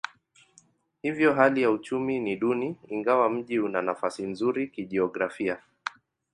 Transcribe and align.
Hivyo 1.01 1.33
hali 1.33 1.61
ya 1.61 1.71
uchumi 1.71 2.19
ni 2.19 2.35
duni 2.35 2.75
ingawa 2.87 3.29
mji 3.29 3.59
una 3.59 3.81
nafasi 3.81 4.23
nzuri 4.23 4.67
kijiografia. 4.67 5.59